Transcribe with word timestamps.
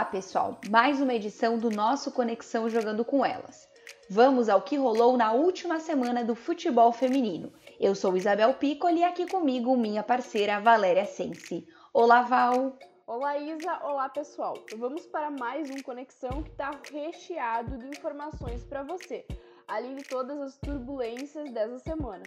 Olá, 0.00 0.08
pessoal! 0.08 0.58
Mais 0.70 0.98
uma 0.98 1.12
edição 1.12 1.58
do 1.58 1.68
nosso 1.68 2.10
Conexão 2.10 2.70
Jogando 2.70 3.04
com 3.04 3.22
Elas. 3.22 3.68
Vamos 4.08 4.48
ao 4.48 4.62
que 4.62 4.78
rolou 4.78 5.14
na 5.14 5.32
última 5.32 5.78
semana 5.78 6.24
do 6.24 6.34
futebol 6.34 6.90
feminino. 6.90 7.52
Eu 7.78 7.94
sou 7.94 8.16
Isabel 8.16 8.54
Piccoli 8.54 9.00
e 9.00 9.04
aqui 9.04 9.28
comigo 9.28 9.76
minha 9.76 10.02
parceira 10.02 10.58
Valéria 10.58 11.04
Sensi. 11.04 11.68
Olá, 11.92 12.22
Val! 12.22 12.78
Olá, 13.06 13.36
Isa! 13.36 13.78
Olá, 13.84 14.08
pessoal! 14.08 14.54
Vamos 14.78 15.04
para 15.04 15.30
mais 15.30 15.68
um 15.68 15.82
Conexão 15.82 16.42
que 16.44 16.50
está 16.50 16.70
recheado 16.90 17.76
de 17.76 17.88
informações 17.88 18.64
para 18.64 18.82
você, 18.82 19.26
além 19.68 19.96
de 19.96 20.04
todas 20.04 20.40
as 20.40 20.56
turbulências 20.56 21.52
dessa 21.52 21.78
semana. 21.78 22.24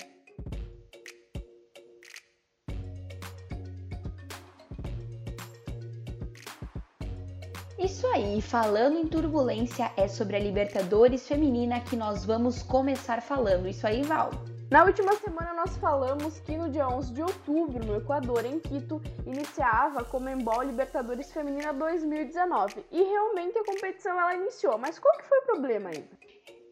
Isso 7.84 8.08
aí, 8.08 8.42
falando 8.42 8.98
em 8.98 9.06
turbulência, 9.06 9.92
é 9.98 10.08
sobre 10.08 10.38
a 10.38 10.40
Libertadores 10.40 11.28
Feminina 11.28 11.82
que 11.82 11.98
nós 11.98 12.24
vamos 12.24 12.64
começar 12.64 13.22
falando. 13.22 13.68
Isso 13.68 13.86
aí, 13.86 14.04
Val. 14.04 14.32
Na 14.72 14.86
última 14.86 15.14
semana 15.16 15.54
nós 15.54 15.76
falamos 15.76 16.40
que 16.40 16.56
no 16.56 16.70
dia 16.70 16.88
11 16.88 17.14
de 17.14 17.22
outubro, 17.22 17.86
no 17.86 17.98
Equador, 17.98 18.46
em 18.46 18.58
Quito, 18.58 19.02
iniciava 19.26 20.00
a 20.00 20.04
Comembol 20.06 20.64
Libertadores 20.64 21.30
Feminina 21.34 21.74
2019. 21.74 22.86
E 22.90 23.04
realmente 23.04 23.60
a 23.60 23.66
competição 23.66 24.18
ela 24.18 24.34
iniciou. 24.34 24.78
Mas 24.78 24.98
qual 24.98 25.18
que 25.18 25.26
foi 25.26 25.40
o 25.40 25.46
problema, 25.46 25.92
Isa? 25.92 26.23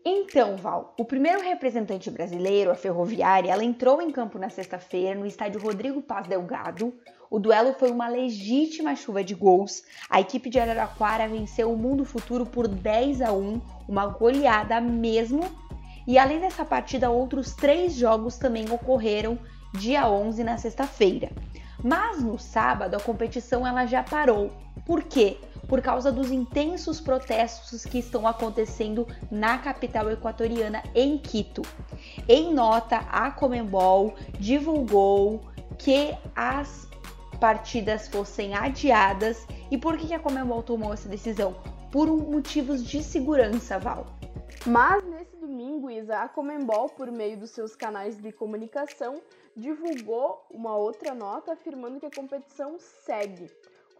Então, 0.03 0.57
Val, 0.57 0.95
o 0.97 1.05
primeiro 1.05 1.41
representante 1.41 2.09
brasileiro, 2.09 2.71
a 2.71 2.75
Ferroviária, 2.75 3.51
ela 3.51 3.63
entrou 3.63 4.01
em 4.01 4.11
campo 4.11 4.39
na 4.39 4.49
sexta-feira 4.49 5.19
no 5.19 5.27
estádio 5.27 5.61
Rodrigo 5.61 6.01
Paz 6.01 6.27
Delgado, 6.27 6.93
o 7.31 7.39
duelo 7.39 7.73
foi 7.73 7.89
uma 7.91 8.09
legítima 8.09 8.93
chuva 8.93 9.23
de 9.23 9.33
gols. 9.33 9.83
A 10.09 10.19
equipe 10.19 10.49
de 10.49 10.59
Araraquara 10.59 11.29
venceu 11.29 11.71
o 11.71 11.77
Mundo 11.77 12.03
Futuro 12.03 12.45
por 12.45 12.67
10 12.67 13.21
a 13.21 13.31
1, 13.31 13.61
uma 13.87 14.07
goleada 14.07 14.81
mesmo. 14.81 15.41
E 16.05 16.17
além 16.17 16.41
dessa 16.41 16.65
partida, 16.65 17.09
outros 17.09 17.55
três 17.55 17.93
jogos 17.93 18.37
também 18.37 18.69
ocorreram 18.69 19.39
dia 19.73 20.09
11 20.09 20.43
na 20.43 20.57
sexta-feira. 20.57 21.31
Mas 21.81 22.21
no 22.21 22.37
sábado 22.37 22.95
a 22.95 22.99
competição 22.99 23.65
ela 23.65 23.85
já 23.85 24.03
parou. 24.03 24.51
Por 24.85 25.03
quê? 25.03 25.37
Por 25.71 25.81
causa 25.81 26.11
dos 26.11 26.31
intensos 26.31 26.99
protestos 26.99 27.85
que 27.85 27.97
estão 27.97 28.27
acontecendo 28.27 29.07
na 29.31 29.57
capital 29.57 30.11
equatoriana, 30.11 30.83
em 30.93 31.17
Quito. 31.17 31.61
Em 32.27 32.53
nota, 32.53 32.97
a 33.09 33.31
Comembol 33.31 34.13
divulgou 34.37 35.39
que 35.79 36.13
as 36.35 36.89
partidas 37.39 38.09
fossem 38.09 38.53
adiadas. 38.53 39.47
E 39.71 39.77
por 39.77 39.97
que 39.97 40.13
a 40.13 40.19
Comembol 40.19 40.61
tomou 40.61 40.93
essa 40.93 41.07
decisão? 41.07 41.55
Por 41.89 42.05
motivos 42.07 42.83
de 42.83 43.01
segurança, 43.01 43.79
Val. 43.79 44.07
Mas 44.67 45.01
nesse 45.05 45.37
domingo, 45.37 45.89
Isa, 45.89 46.17
a 46.17 46.27
Comembol, 46.27 46.89
por 46.89 47.09
meio 47.09 47.37
dos 47.37 47.51
seus 47.51 47.77
canais 47.77 48.17
de 48.17 48.33
comunicação, 48.33 49.21
divulgou 49.55 50.45
uma 50.51 50.75
outra 50.75 51.15
nota 51.15 51.53
afirmando 51.53 51.97
que 51.97 52.07
a 52.07 52.11
competição 52.11 52.75
segue. 52.77 53.49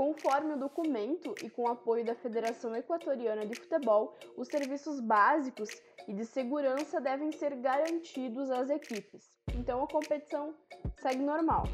Conforme 0.02 0.56
o 0.56 0.58
documento 0.58 1.36
e 1.44 1.50
com 1.52 1.62
o 1.62 1.68
apoio 1.68 2.04
da 2.04 2.16
Federação 2.16 2.76
Equatoriana 2.76 3.46
de 3.46 3.54
Futebol, 3.54 4.16
os 4.36 4.48
serviços 4.48 5.00
básicos 5.00 5.70
e 6.08 6.14
de 6.16 6.26
segurança 6.26 7.00
devem 7.00 7.32
ser 7.32 7.56
garantidos 7.58 8.50
às 8.50 8.72
equipes. 8.72 9.30
Então 9.54 9.84
a 9.84 9.88
competição 9.88 10.56
segue 11.00 11.22
normal. 11.22 11.66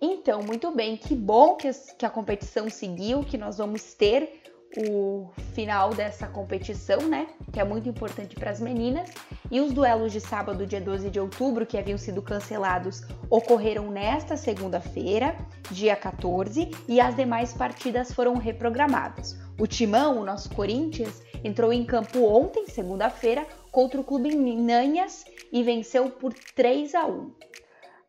Então, 0.00 0.40
muito 0.40 0.70
bem, 0.70 0.96
que 0.96 1.16
bom 1.16 1.56
que, 1.56 1.68
a 2.06 2.10
competição 2.10 2.70
seguiu, 2.70 3.24
que 3.24 3.36
nós 3.36 3.58
vamos 3.58 3.92
ter 3.94 4.54
o 4.76 5.30
final 5.54 5.90
dessa 5.90 6.26
competição, 6.26 6.98
né? 7.08 7.28
Que 7.52 7.60
é 7.60 7.64
muito 7.64 7.88
importante 7.88 8.34
para 8.34 8.50
as 8.50 8.60
meninas. 8.60 9.10
E 9.50 9.60
os 9.60 9.72
duelos 9.72 10.12
de 10.12 10.20
sábado, 10.20 10.66
dia 10.66 10.80
12 10.80 11.10
de 11.10 11.18
outubro, 11.18 11.64
que 11.64 11.78
haviam 11.78 11.96
sido 11.96 12.20
cancelados, 12.20 13.02
ocorreram 13.30 13.90
nesta 13.90 14.36
segunda-feira, 14.36 15.36
dia 15.70 15.96
14, 15.96 16.70
e 16.86 17.00
as 17.00 17.16
demais 17.16 17.52
partidas 17.52 18.12
foram 18.12 18.34
reprogramadas. 18.34 19.38
O 19.58 19.66
Timão, 19.66 20.20
o 20.20 20.24
nosso 20.24 20.54
Corinthians, 20.54 21.22
entrou 21.42 21.72
em 21.72 21.84
campo 21.84 22.24
ontem, 22.24 22.66
segunda-feira, 22.66 23.46
contra 23.70 24.00
o 24.00 24.04
Clube 24.04 24.34
Minanhas 24.34 25.24
e 25.52 25.62
venceu 25.62 26.10
por 26.10 26.34
3 26.54 26.94
a 26.94 27.06
1. 27.06 27.30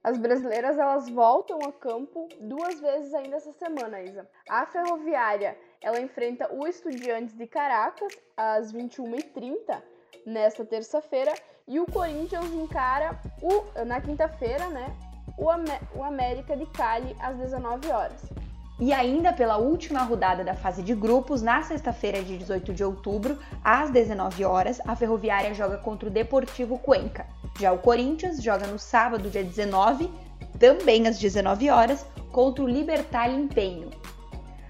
As 0.03 0.17
brasileiras 0.17 0.77
elas 0.77 1.09
voltam 1.09 1.59
a 1.67 1.71
campo 1.71 2.29
duas 2.39 2.79
vezes 2.79 3.13
ainda 3.13 3.35
essa 3.35 3.51
semana, 3.53 4.01
Isa. 4.01 4.27
A 4.49 4.65
Ferroviária 4.65 5.57
ela 5.81 5.99
enfrenta 5.99 6.51
o 6.53 6.67
Estudiantes 6.67 7.35
de 7.35 7.47
Caracas 7.47 8.13
às 8.35 8.73
21h30 8.73 9.81
nesta 10.25 10.65
terça-feira 10.65 11.33
e 11.67 11.79
o 11.79 11.85
Corinthians 11.85 12.51
encara 12.53 13.19
o, 13.41 13.83
na 13.85 14.01
quinta-feira, 14.01 14.67
né, 14.69 14.95
o, 15.37 15.47
o 15.97 16.03
América 16.03 16.55
de 16.55 16.65
Cali 16.67 17.15
às 17.19 17.37
19 17.37 17.89
horas. 17.91 18.21
E 18.79 18.93
ainda 18.93 19.33
pela 19.33 19.57
última 19.57 20.03
rodada 20.03 20.43
da 20.43 20.53
fase 20.53 20.83
de 20.83 20.93
grupos, 20.93 21.41
na 21.41 21.63
sexta-feira 21.63 22.21
de 22.21 22.37
18 22.37 22.73
de 22.73 22.83
outubro, 22.83 23.39
às 23.63 23.89
19 23.89 24.45
horas, 24.45 24.79
a 24.85 24.95
Ferroviária 24.95 25.53
joga 25.53 25.77
contra 25.77 26.07
o 26.07 26.11
Deportivo 26.11 26.77
Cuenca. 26.77 27.25
Já 27.59 27.71
o 27.71 27.79
Corinthians 27.79 28.41
joga 28.41 28.67
no 28.67 28.77
sábado, 28.77 29.31
dia 29.31 29.43
19, 29.43 30.11
também 30.59 31.07
às 31.07 31.17
19 31.17 31.71
horas, 31.71 32.05
contra 32.31 32.63
o 32.63 32.67
Libertar 32.67 33.31
Empenho. 33.31 33.89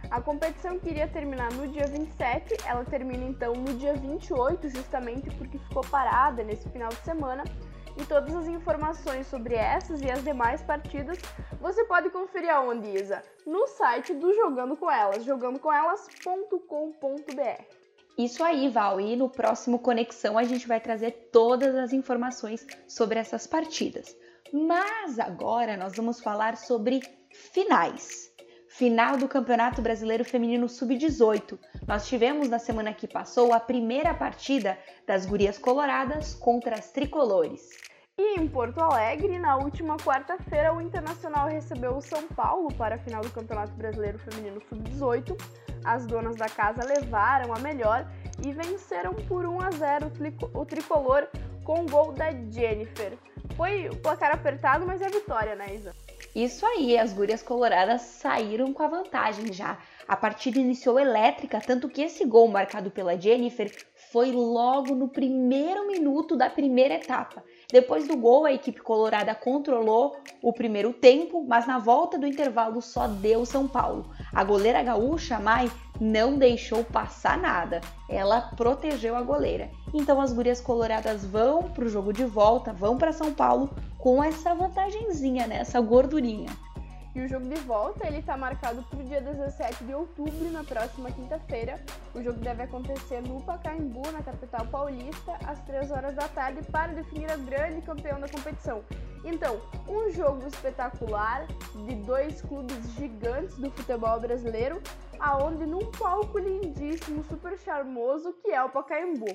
A 0.10 0.22
competição 0.22 0.80
que 0.80 0.90
iria 0.90 1.08
terminar 1.08 1.52
no 1.54 1.68
dia 1.68 1.86
27, 1.86 2.56
ela 2.66 2.86
termina 2.86 3.26
então 3.26 3.54
no 3.54 3.78
dia 3.78 3.94
28, 3.94 4.70
justamente 4.70 5.30
porque 5.32 5.58
ficou 5.58 5.84
parada 5.84 6.44
nesse 6.44 6.68
final 6.70 6.90
de 6.90 7.04
semana. 7.04 7.44
E 8.00 8.06
todas 8.06 8.34
as 8.36 8.48
informações 8.48 9.28
sobre 9.28 9.56
essas 9.56 10.02
e 10.02 10.10
as 10.10 10.24
demais 10.24 10.62
partidas 10.62 11.18
você 11.60 11.84
pode 11.86 12.12
conferir 12.12 12.54
aonde, 12.54 12.88
Isa? 12.88 13.24
No 13.46 13.68
site 13.68 14.14
do 14.14 14.34
Jogando 14.34 14.78
com 14.78 14.90
Elas, 14.90 15.26
jogandocomelas.com.br. 15.26 17.64
Isso 18.18 18.44
aí, 18.44 18.70
Val. 18.70 19.02
E 19.02 19.16
no 19.16 19.30
próximo 19.30 19.80
Conexão 19.80 20.38
a 20.38 20.44
gente 20.44 20.68
vai 20.68 20.80
trazer 20.80 21.30
todas 21.32 21.76
as 21.76 21.94
informações 21.94 22.66
sobre 22.88 23.20
essas 23.20 23.48
partidas. 23.48 24.16
Mas 24.54 25.20
agora 25.20 25.76
nós 25.76 25.96
vamos 25.96 26.20
falar 26.20 26.56
sobre 26.56 27.02
finais. 27.32 28.27
Final 28.70 29.18
do 29.18 29.28
Campeonato 29.28 29.82
Brasileiro 29.82 30.26
Feminino 30.26 30.68
Sub-18. 30.68 31.58
Nós 31.88 32.08
tivemos 32.08 32.50
na 32.50 32.60
semana 32.60 32.94
que 32.94 33.08
passou 33.08 33.54
a 33.54 33.60
primeira 33.60 34.14
partida 34.14 34.78
das 35.06 35.26
Gurias 35.26 35.58
Coloradas 35.58 36.34
contra 36.34 36.76
as 36.76 36.92
Tricolores. 36.92 37.70
E 38.18 38.40
em 38.40 38.48
Porto 38.48 38.80
Alegre, 38.80 39.40
na 39.40 39.58
última 39.58 39.96
quarta-feira, 39.98 40.74
o 40.74 40.82
Internacional 40.82 41.48
recebeu 41.48 41.96
o 41.96 42.02
São 42.02 42.24
Paulo 42.28 42.74
para 42.74 42.96
a 42.96 43.00
final 43.00 43.22
do 43.22 43.30
Campeonato 43.30 43.74
Brasileiro 43.74 44.20
Feminino 44.20 44.62
Sub-18. 44.68 45.40
As 45.86 46.06
donas 46.06 46.36
da 46.36 46.50
casa 46.50 46.84
levaram 46.84 47.54
a 47.54 47.60
melhor 47.60 48.06
e 48.46 48.52
venceram 48.52 49.14
por 49.14 49.46
1 49.46 49.62
a 49.62 49.72
0 49.72 50.12
o 50.54 50.66
tricolor 50.66 51.28
com 51.64 51.82
o 51.82 51.86
gol 51.86 52.12
da 52.12 52.32
Jennifer. 52.32 53.18
Foi 53.56 53.88
o 53.90 53.96
placar 53.96 54.32
apertado, 54.34 54.86
mas 54.86 55.02
é 55.02 55.10
vitória, 55.10 55.56
né, 55.56 55.74
Isa? 55.74 55.96
Isso 56.38 56.64
aí, 56.68 56.96
as 56.96 57.14
gurias 57.14 57.42
coloradas 57.42 58.00
saíram 58.04 58.72
com 58.72 58.84
a 58.84 58.88
vantagem 58.88 59.52
já. 59.52 59.80
A 60.08 60.16
partida 60.16 60.60
iniciou 60.60 61.00
elétrica, 61.00 61.60
tanto 61.60 61.90
que 61.90 62.04
esse 62.04 62.24
gol 62.26 62.48
marcado 62.48 62.92
pela 62.92 63.20
Jennifer 63.20 63.76
foi 64.12 64.32
logo 64.32 64.94
no 64.94 65.08
primeiro 65.08 65.88
minuto 65.88 66.36
da 66.38 66.48
primeira 66.48 66.94
etapa. 66.94 67.44
Depois 67.72 68.08
do 68.08 68.16
gol, 68.16 68.46
a 68.46 68.54
equipe 68.54 68.80
colorada 68.80 69.34
controlou 69.34 70.16
o 70.40 70.54
primeiro 70.54 70.94
tempo, 70.94 71.44
mas 71.44 71.66
na 71.66 71.80
volta 71.80 72.20
do 72.20 72.28
intervalo 72.28 72.84
só 72.84 73.08
deu 73.08 73.44
São 73.44 73.68
Paulo. 73.68 74.12
A 74.32 74.44
goleira 74.44 74.84
gaúcha, 74.84 75.40
Mai, 75.40 75.72
não 76.00 76.38
deixou 76.38 76.84
passar 76.84 77.38
nada. 77.38 77.82
Ela 78.10 78.42
protegeu 78.56 79.16
a 79.16 79.22
goleira. 79.22 79.70
Então 79.94 80.22
as 80.22 80.34
gurias 80.34 80.62
coloradas 80.62 81.26
vão 81.26 81.64
para 81.64 81.86
o 81.86 81.90
jogo 81.90 82.14
de 82.14 82.26
volta, 82.26 82.74
vão 82.74 82.98
para 82.98 83.12
São 83.12 83.34
Paulo 83.34 83.70
com 83.98 84.24
essa 84.24 84.54
vantagenzinha, 84.54 85.48
né? 85.48 85.58
essa 85.58 85.82
gordurinha. 85.82 86.50
E 87.18 87.22
o 87.22 87.28
jogo 87.28 87.48
de 87.50 87.60
volta 87.62 88.06
ele 88.06 88.20
está 88.20 88.38
marcado 88.38 88.84
para 88.84 89.00
o 89.00 89.04
dia 89.04 89.20
17 89.20 89.86
de 89.86 89.92
outubro, 89.96 90.52
na 90.52 90.64
próxima 90.64 91.10
quinta-feira. 91.10 91.84
O 92.14 92.22
jogo 92.22 92.38
deve 92.38 92.62
acontecer 92.62 93.22
no 93.22 93.42
Pacaembu, 93.42 94.04
na 94.12 94.22
capital 94.22 94.68
paulista, 94.68 95.36
às 95.44 95.60
3 95.62 95.90
horas 95.90 96.14
da 96.14 96.28
tarde, 96.28 96.62
para 96.72 96.94
definir 96.94 97.32
a 97.32 97.38
grande 97.38 97.82
campeão 97.82 98.20
da 98.20 98.30
competição. 98.30 98.84
Então, 99.26 99.60
um 99.90 100.12
jogo 100.12 100.46
espetacular 100.46 101.48
de 101.88 101.96
dois 101.96 102.40
clubes 102.44 102.88
gigantes 102.92 103.58
do 103.58 103.72
futebol 103.72 104.20
brasileiro, 104.20 104.80
aonde 105.20 105.66
num 105.66 105.90
palco 105.94 106.38
lindíssimo, 106.38 107.24
super 107.24 107.58
charmoso, 107.58 108.32
que 108.44 108.52
é 108.52 108.64
o 108.64 108.70
Pacaembu. 108.70 109.26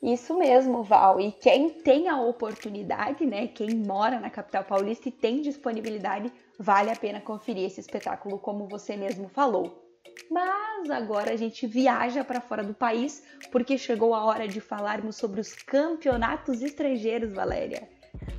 Isso 0.00 0.38
mesmo, 0.38 0.84
Val. 0.84 1.18
E 1.18 1.32
quem 1.32 1.70
tem 1.70 2.08
a 2.08 2.20
oportunidade, 2.20 3.26
né, 3.26 3.48
quem 3.48 3.74
mora 3.74 4.20
na 4.20 4.30
capital 4.30 4.62
paulista 4.62 5.08
e 5.08 5.12
tem 5.12 5.40
disponibilidade, 5.40 6.32
vale 6.58 6.90
a 6.90 6.96
pena 6.96 7.20
conferir 7.20 7.64
esse 7.64 7.80
espetáculo, 7.80 8.38
como 8.38 8.68
você 8.68 8.96
mesmo 8.96 9.28
falou. 9.28 9.82
Mas 10.30 10.90
agora 10.90 11.32
a 11.32 11.36
gente 11.36 11.66
viaja 11.66 12.24
para 12.24 12.40
fora 12.40 12.64
do 12.64 12.74
país 12.74 13.22
porque 13.52 13.76
chegou 13.76 14.14
a 14.14 14.24
hora 14.24 14.48
de 14.48 14.60
falarmos 14.60 15.16
sobre 15.16 15.40
os 15.40 15.52
campeonatos 15.54 16.62
estrangeiros, 16.62 17.32
Valéria. 17.32 17.88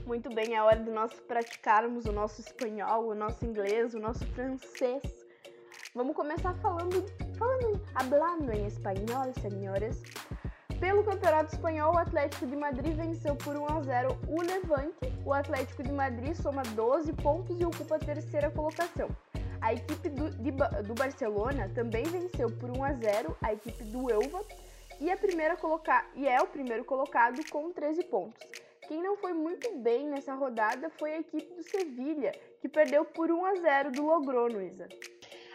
Muito 0.05 0.33
bem, 0.33 0.55
é 0.55 0.61
hora 0.61 0.79
de 0.79 0.89
nós 0.89 1.13
praticarmos 1.27 2.05
o 2.05 2.11
nosso 2.11 2.41
espanhol, 2.41 3.09
o 3.09 3.15
nosso 3.15 3.45
inglês, 3.45 3.93
o 3.93 3.99
nosso 3.99 4.25
francês. 4.27 5.03
Vamos 5.93 6.15
começar 6.15 6.53
falando, 6.55 7.05
falando, 7.37 7.81
hablando 7.93 8.51
em 8.51 8.65
espanhol, 8.65 9.33
senhores. 9.41 10.01
Pelo 10.79 11.03
Campeonato 11.03 11.55
Espanhol, 11.55 11.95
o 11.95 11.97
Atlético 11.97 12.45
de 12.45 12.55
Madrid 12.55 12.95
venceu 12.95 13.35
por 13.35 13.57
1 13.57 13.65
a 13.65 13.81
0 13.81 14.19
o 14.27 14.41
Levante. 14.43 15.11
O 15.25 15.33
Atlético 15.33 15.81
de 15.81 15.91
Madrid 15.91 16.35
soma 16.35 16.61
12 16.61 17.13
pontos 17.13 17.59
e 17.59 17.65
ocupa 17.65 17.95
a 17.95 17.99
terceira 17.99 18.51
colocação. 18.51 19.09
A 19.59 19.73
equipe 19.73 20.07
do, 20.09 20.29
de, 20.29 20.51
do 20.51 20.93
Barcelona 20.93 21.67
também 21.73 22.03
venceu 22.03 22.51
por 22.51 22.69
1 22.69 22.83
a 22.83 22.93
0 22.93 23.35
a 23.41 23.53
equipe 23.53 23.83
do 23.85 24.11
Elva 24.11 24.43
e, 24.99 25.09
a 25.09 25.17
primeira 25.17 25.57
coloca, 25.57 26.05
e 26.15 26.27
é 26.27 26.39
o 26.41 26.47
primeiro 26.47 26.85
colocado 26.85 27.41
com 27.49 27.71
13 27.71 28.03
pontos. 28.03 28.39
Quem 28.87 29.01
não 29.01 29.17
foi 29.17 29.33
muito 29.33 29.75
bem 29.79 30.07
nessa 30.07 30.35
rodada 30.35 30.91
foi 30.91 31.15
a 31.15 31.19
equipe 31.19 31.55
do 31.55 31.63
Sevilha, 31.63 32.31
que 32.61 32.69
perdeu 32.69 33.03
por 33.03 33.31
1 33.31 33.45
a 33.45 33.55
0 33.55 33.91
do 33.91 34.05
Logrono, 34.05 34.61
Isa. 34.61 34.87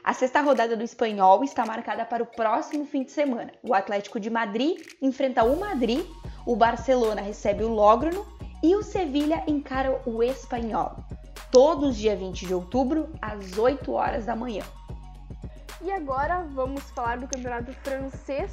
A 0.05 0.13
sexta 0.13 0.41
rodada 0.41 0.77
do 0.77 0.83
Espanhol 0.83 1.45
está 1.45 1.65
marcada 1.65 2.05
para 2.05 2.23
o 2.23 2.27
próximo 2.27 2.85
fim 2.85 3.05
de 3.05 3.13
semana. 3.13 3.53
O 3.63 3.73
Atlético 3.75 4.19
de 4.19 4.31
Madrid 4.31 4.79
enfrenta 5.01 5.45
o 5.45 5.59
Madrid, 5.59 6.05
o 6.47 6.57
Barcelona 6.57 7.21
recebe 7.21 7.63
o 7.63 7.69
Logrono 7.69 8.27
e 8.63 8.75
o 8.75 8.83
Sevilha 8.83 9.43
encara 9.47 10.01
o 10.05 10.23
Espanhol 10.23 10.97
todos 11.53 11.99
dia 11.99 12.17
20 12.17 12.47
de 12.47 12.55
outubro, 12.55 13.13
às 13.21 13.59
8 13.59 13.93
horas 13.93 14.25
da 14.25 14.35
manhã. 14.35 14.65
E 15.83 15.93
agora 15.93 16.43
vamos 16.55 16.83
falar 16.91 17.19
do 17.19 17.29
campeonato 17.29 17.73
francês. 17.75 18.51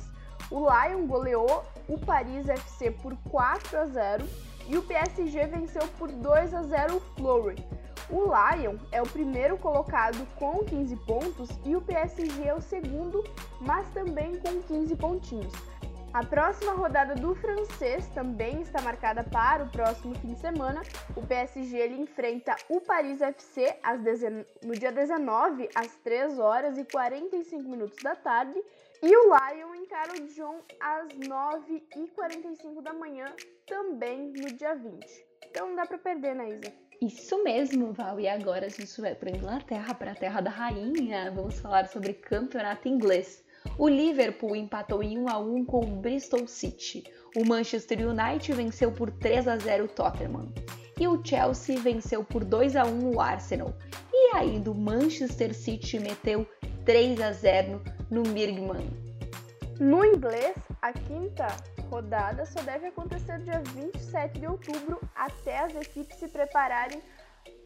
O 0.51 0.59
Lyon 0.59 1.07
goleou 1.07 1.63
o 1.87 1.97
Paris 1.97 2.49
FC 2.49 2.91
por 2.91 3.15
4 3.29 3.79
a 3.79 3.85
0 3.85 4.27
e 4.67 4.77
o 4.77 4.81
PSG 4.81 5.47
venceu 5.47 5.87
por 5.97 6.11
2 6.11 6.53
a 6.53 6.63
0 6.63 6.97
o 6.97 6.99
Fleury. 7.15 7.63
O 8.11 8.23
Lyon 8.23 8.77
é 8.91 8.99
o 9.01 9.07
primeiro 9.07 9.55
colocado 9.57 10.17
com 10.35 10.65
15 10.65 10.95
pontos 11.05 11.49
e 11.63 11.75
o 11.75 11.81
PSG 11.81 12.47
é 12.47 12.55
o 12.55 12.61
segundo, 12.61 13.23
mas 13.61 13.87
também 13.91 14.39
com 14.39 14.61
15 14.63 14.95
pontinhos. 14.95 15.53
A 16.11 16.25
próxima 16.25 16.71
rodada 16.73 17.13
do 17.13 17.35
francês 17.35 18.07
também 18.07 18.61
está 18.61 18.81
marcada 18.81 19.23
para 19.23 19.63
o 19.63 19.69
próximo 19.69 20.15
fim 20.15 20.33
de 20.33 20.39
semana. 20.39 20.81
O 21.15 21.21
PSG 21.21 21.77
ele 21.77 22.01
enfrenta 22.01 22.55
o 22.67 22.81
Paris 22.81 23.21
FC 23.21 23.77
no 24.65 24.73
dia 24.73 24.91
19, 24.91 25.69
às 25.75 25.95
3 25.97 26.39
horas 26.39 26.79
e 26.79 26.85
45 26.85 27.69
minutos 27.69 27.97
da 28.01 28.15
tarde. 28.15 28.59
E 29.03 29.15
o 29.15 29.25
Lyon 29.25 29.75
encara 29.75 30.13
o 30.13 30.19
Dijon 30.19 30.61
às 30.79 31.13
9 31.27 31.87
e 31.95 32.07
45 32.07 32.81
da 32.81 32.91
manhã, 32.91 33.31
também 33.67 34.33
no 34.35 34.51
dia 34.51 34.73
20. 34.73 35.25
Então 35.45 35.67
não 35.67 35.75
dá 35.75 35.85
para 35.85 35.99
perder, 35.99 36.33
né, 36.33 36.49
Isa? 36.49 36.88
Isso 37.01 37.41
mesmo, 37.43 37.93
Val. 37.93 38.19
E 38.19 38.27
agora 38.27 38.65
a 38.65 38.69
gente 38.69 38.99
vai 38.99 39.15
para 39.15 39.29
Inglaterra, 39.29 39.93
para 39.93 40.11
a 40.11 40.15
terra 40.15 40.41
da 40.41 40.49
rainha. 40.49 41.31
Vamos 41.31 41.57
falar 41.59 41.87
sobre 41.87 42.13
campeonato 42.13 42.89
inglês. 42.89 43.41
O 43.77 43.87
Liverpool 43.87 44.53
empatou 44.53 45.01
em 45.01 45.17
1 45.17 45.29
a 45.29 45.37
1 45.37 45.65
com 45.65 45.79
o 45.79 45.95
Bristol 46.01 46.45
City. 46.45 47.05
O 47.37 47.45
Manchester 47.45 48.05
United 48.05 48.51
venceu 48.51 48.91
por 48.91 49.11
3 49.11 49.47
a 49.47 49.57
0 49.57 49.85
o 49.85 49.87
Tottenham. 49.87 50.51
E 50.99 51.07
o 51.07 51.23
Chelsea 51.23 51.79
venceu 51.79 52.21
por 52.21 52.43
2 52.43 52.75
a 52.75 52.83
1 52.85 53.15
o 53.15 53.21
Arsenal. 53.21 53.73
E 54.11 54.35
ainda 54.35 54.69
o 54.69 54.75
Manchester 54.75 55.53
City 55.53 55.99
meteu 55.99 56.45
3 56.83 57.21
a 57.21 57.31
0 57.31 57.81
no 58.11 58.23
Birmingham. 58.23 58.89
No 59.79 60.03
inglês, 60.03 60.57
a 60.81 60.91
quinta 60.91 61.47
rodada 61.89 62.45
só 62.45 62.61
deve 62.61 62.87
acontecer 62.87 63.39
dia 63.39 63.61
27 63.61 64.39
de 64.39 64.47
outubro, 64.47 65.01
até 65.15 65.57
as 65.57 65.75
equipes 65.75 66.17
se 66.17 66.27
prepararem 66.27 67.01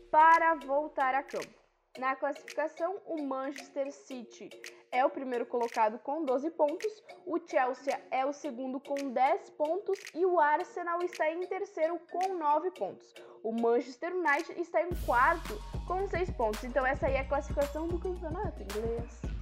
para 0.10 0.56
voltar 0.56 1.14
a 1.14 1.22
campo. 1.22 1.62
Na 2.00 2.16
classificação, 2.16 3.00
o 3.06 3.22
Manchester 3.22 3.92
City 3.92 4.50
é 4.92 5.06
o 5.06 5.10
primeiro 5.10 5.46
colocado 5.46 6.00
com 6.00 6.24
12 6.24 6.50
pontos, 6.52 7.04
o 7.26 7.38
Chelsea 7.38 8.00
é 8.10 8.26
o 8.26 8.34
segundo 8.34 8.80
com 8.80 9.12
10 9.12 9.50
pontos 9.52 10.00
e 10.16 10.26
o 10.26 10.40
Arsenal 10.40 11.04
está 11.04 11.30
em 11.30 11.46
terceiro 11.46 12.00
com 12.12 12.34
9 12.34 12.72
pontos. 12.72 13.14
O 13.44 13.52
Manchester 13.52 14.16
United 14.16 14.60
está 14.60 14.82
em 14.82 14.90
quarto 15.06 15.54
com 15.86 16.08
6 16.08 16.32
pontos. 16.32 16.64
Então 16.64 16.86
essa 16.86 17.08
aí 17.08 17.16
é 17.16 17.20
a 17.20 17.28
classificação 17.28 17.88
do 17.88 18.00
campeonato 18.00 18.64
inglês. 18.64 19.33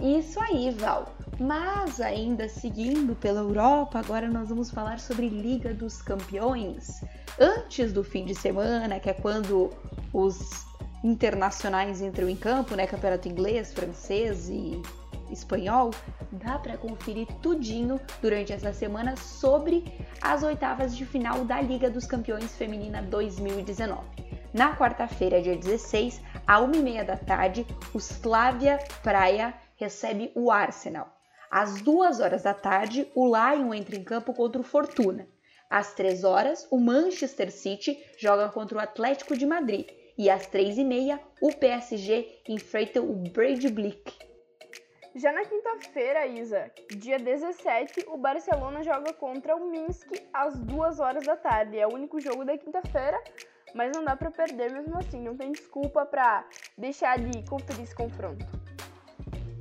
Isso 0.00 0.38
aí, 0.40 0.70
Val. 0.70 1.06
Mas 1.38 2.00
ainda 2.00 2.48
seguindo 2.48 3.14
pela 3.14 3.40
Europa, 3.40 3.98
agora 3.98 4.28
nós 4.28 4.48
vamos 4.48 4.70
falar 4.70 4.98
sobre 4.98 5.28
Liga 5.28 5.72
dos 5.72 6.02
Campeões. 6.02 7.02
Antes 7.38 7.92
do 7.92 8.04
fim 8.04 8.24
de 8.24 8.34
semana, 8.34 9.00
que 9.00 9.10
é 9.10 9.14
quando 9.14 9.70
os 10.12 10.66
internacionais 11.02 12.00
entram 12.00 12.28
em 12.28 12.36
campo, 12.36 12.74
né? 12.74 12.86
Campeonato 12.86 13.28
inglês, 13.28 13.72
francês 13.72 14.48
e 14.48 14.80
espanhol, 15.30 15.90
dá 16.30 16.58
para 16.58 16.76
conferir 16.76 17.26
tudinho 17.42 18.00
durante 18.22 18.52
essa 18.52 18.72
semana 18.72 19.16
sobre 19.16 19.84
as 20.20 20.42
oitavas 20.42 20.96
de 20.96 21.04
final 21.04 21.44
da 21.44 21.60
Liga 21.60 21.90
dos 21.90 22.06
Campeões 22.06 22.54
Feminina 22.56 23.02
2019. 23.02 24.00
Na 24.54 24.76
quarta-feira, 24.76 25.42
dia 25.42 25.56
16, 25.56 26.20
à 26.46 26.60
1h30 26.60 27.04
da 27.04 27.16
tarde, 27.16 27.66
o 27.92 27.98
Slavia 27.98 28.78
Praia 29.02 29.52
recebe 29.76 30.32
o 30.34 30.50
Arsenal. 30.50 31.08
Às 31.50 31.80
2 31.80 32.20
horas 32.20 32.42
da 32.42 32.52
tarde, 32.52 33.10
o 33.14 33.26
Lyon 33.26 33.72
entra 33.72 33.96
em 33.96 34.02
campo 34.02 34.34
contra 34.34 34.60
o 34.60 34.64
Fortuna. 34.64 35.28
Às 35.70 35.94
3 35.94 36.24
horas, 36.24 36.66
o 36.70 36.78
Manchester 36.78 37.50
City 37.52 37.98
joga 38.18 38.48
contra 38.48 38.78
o 38.78 38.80
Atlético 38.80 39.36
de 39.36 39.46
Madrid 39.46 39.88
e 40.18 40.30
às 40.30 40.46
3h30 40.48 41.20
o 41.40 41.54
PSG 41.54 42.42
enfrenta 42.48 43.00
o 43.00 43.14
Brady 43.14 43.68
Blick. 43.68 44.26
Já 45.14 45.32
na 45.32 45.44
quinta-feira, 45.44 46.26
Isa, 46.26 46.70
dia 46.90 47.18
17, 47.18 48.04
o 48.08 48.18
Barcelona 48.18 48.82
joga 48.82 49.14
contra 49.14 49.56
o 49.56 49.70
Minsk 49.70 50.12
às 50.32 50.58
2 50.58 51.00
horas 51.00 51.24
da 51.24 51.36
tarde. 51.36 51.78
É 51.78 51.86
o 51.86 51.94
único 51.94 52.20
jogo 52.20 52.44
da 52.44 52.58
quinta-feira, 52.58 53.18
mas 53.74 53.96
não 53.96 54.04
dá 54.04 54.14
para 54.14 54.30
perder 54.30 54.70
mesmo 54.70 54.98
assim. 54.98 55.22
Não 55.22 55.34
tem 55.34 55.52
desculpa 55.52 56.04
para 56.04 56.46
deixar 56.76 57.18
de 57.18 57.42
conferir 57.48 57.82
esse 57.82 57.94
confronto. 57.94 58.44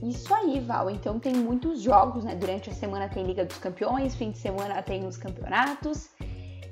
Isso 0.02 0.34
aí, 0.34 0.60
Val. 0.60 0.90
Então 0.90 1.20
tem 1.20 1.34
muitos 1.34 1.82
jogos, 1.82 2.24
né? 2.24 2.36
Durante 2.36 2.70
a 2.70 2.74
semana 2.74 3.10
tem 3.10 3.26
Liga 3.26 3.46
dos 3.46 3.58
Campeões, 3.58 4.16
fim 4.16 4.32
de 4.32 4.38
semana 4.38 4.82
tem 4.82 5.06
os 5.06 5.18
campeonatos. 5.18 6.10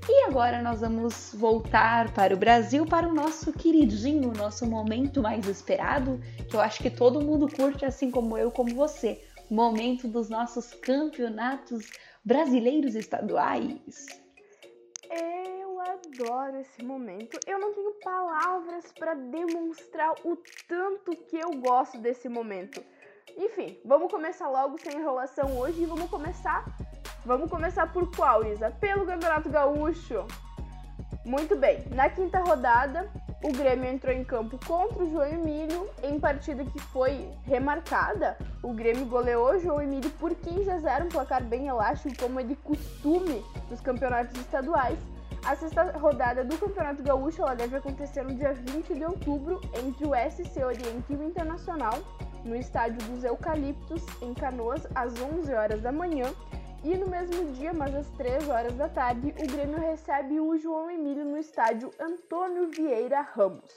E 0.08 0.26
agora 0.26 0.62
nós 0.62 0.82
vamos 0.82 1.34
voltar 1.34 2.14
para 2.14 2.34
o 2.34 2.38
Brasil 2.38 2.86
para 2.86 3.08
o 3.08 3.14
nosso 3.14 3.54
queridinho, 3.54 4.34
nosso 4.34 4.66
momento 4.66 5.22
mais 5.22 5.48
esperado, 5.48 6.20
que 6.50 6.56
eu 6.56 6.60
acho 6.60 6.84
que 6.84 6.90
todo 6.90 7.22
mundo 7.22 7.48
curte 7.48 7.86
assim 7.86 8.12
como 8.12 8.38
eu, 8.38 8.52
como 8.52 8.76
você. 8.76 9.24
Momento 9.50 10.08
dos 10.08 10.30
nossos 10.30 10.74
campeonatos 10.74 11.90
brasileiros 12.24 12.96
estaduais. 12.96 14.06
Eu 15.10 15.80
adoro 15.80 16.58
esse 16.60 16.84
momento. 16.84 17.40
Eu 17.48 17.60
não 17.60 17.74
tenho 17.74 17.94
palavras 18.04 18.92
para 19.00 19.14
demonstrar 19.14 20.14
o 20.26 20.36
tanto 20.68 21.12
que 21.28 21.38
eu 21.38 21.52
gosto 21.62 21.98
desse 21.98 22.28
momento. 22.28 22.84
Enfim, 23.38 23.80
vamos 23.86 24.12
começar 24.12 24.50
logo 24.50 24.78
sem 24.78 24.98
enrolação 24.98 25.58
hoje 25.58 25.84
e 25.84 25.86
vamos 25.86 26.10
começar 26.10 26.66
Vamos 27.26 27.50
começar 27.50 27.88
por 27.94 28.14
qual, 28.14 28.46
Isa? 28.46 28.70
Pelo 28.70 29.06
Campeonato 29.06 29.50
Gaúcho. 29.50 30.28
Muito 31.24 31.56
bem, 31.56 31.82
na 31.92 32.10
quinta 32.10 32.40
rodada, 32.40 33.10
o 33.42 33.50
Grêmio 33.54 33.90
entrou 33.90 34.14
em 34.14 34.26
campo 34.26 34.60
contra 34.68 35.02
o 35.02 35.10
João 35.10 35.26
Emílio 35.26 35.90
em 36.04 36.20
partida 36.20 36.66
que 36.66 36.80
foi 36.80 37.32
remarcada. 37.46 38.38
O 38.62 38.74
Grêmio 38.74 39.06
goleou 39.06 39.52
o 39.52 39.60
João 39.60 39.82
Emílio 39.82 40.10
por 40.20 40.36
15 40.36 40.70
a 40.70 40.80
0, 40.80 41.06
um 41.06 41.10
placar 41.10 41.42
bem 41.46 41.68
elástico, 41.68 42.14
como 42.20 42.42
é 42.42 42.44
de 42.44 42.58
costume 42.58 43.42
nos 43.70 43.80
campeonatos 43.80 44.38
estaduais. 44.42 45.00
A 45.46 45.56
sexta 45.56 45.98
rodada 45.98 46.44
do 46.44 46.58
Campeonato 46.58 47.02
Gaúcho 47.02 47.42
ela 47.42 47.56
deve 47.56 47.78
acontecer 47.78 48.24
no 48.24 48.36
dia 48.36 48.54
20 48.54 48.96
de 48.96 49.06
outubro 49.06 49.62
entre 49.82 50.06
o 50.06 50.12
SC 50.14 50.62
Oriente 50.62 51.06
e 51.10 51.16
o 51.16 51.24
Internacional, 51.24 52.00
no 52.44 52.56
estádio 52.56 52.98
dos 53.10 53.24
Eucaliptos, 53.24 54.04
em 54.22 54.34
Canoas, 54.34 54.88
às 54.96 55.14
11 55.20 55.54
horas 55.54 55.82
da 55.82 55.92
manhã. 55.92 56.34
E 56.84 56.98
no 56.98 57.08
mesmo 57.08 57.52
dia, 57.54 57.74
mas 57.74 57.96
às 57.96 58.10
3 58.12 58.50
horas 58.50 58.74
da 58.74 58.90
tarde, 58.90 59.34
o 59.40 59.48
Grêmio 59.52 59.80
recebe 59.80 60.40
o 60.40 60.58
João 60.58 60.92
Emílio 60.92 61.24
no 61.24 61.38
estádio 61.38 61.92
Antônio 62.00 62.70
Vieira 62.70 63.22
Ramos. 63.22 63.74